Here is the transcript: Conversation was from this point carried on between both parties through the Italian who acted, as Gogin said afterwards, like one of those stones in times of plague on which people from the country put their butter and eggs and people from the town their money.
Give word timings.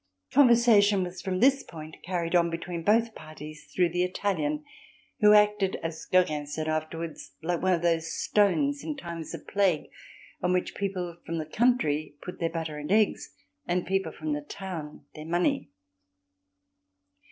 Conversation 0.31 1.03
was 1.03 1.21
from 1.21 1.39
this 1.41 1.61
point 1.61 1.97
carried 2.03 2.33
on 2.33 2.49
between 2.49 2.81
both 2.81 3.13
parties 3.13 3.65
through 3.65 3.89
the 3.89 4.03
Italian 4.03 4.63
who 5.19 5.33
acted, 5.33 5.75
as 5.83 6.07
Gogin 6.11 6.47
said 6.47 6.67
afterwards, 6.67 7.35
like 7.43 7.61
one 7.61 7.73
of 7.73 7.83
those 7.83 8.11
stones 8.11 8.83
in 8.83 8.97
times 8.97 9.35
of 9.35 9.47
plague 9.47 9.91
on 10.41 10.53
which 10.53 10.73
people 10.73 11.17
from 11.23 11.37
the 11.37 11.45
country 11.45 12.15
put 12.23 12.39
their 12.39 12.49
butter 12.49 12.79
and 12.79 12.91
eggs 12.91 13.35
and 13.67 13.85
people 13.85 14.11
from 14.11 14.33
the 14.33 14.41
town 14.41 15.05
their 15.13 15.23
money. 15.27 15.69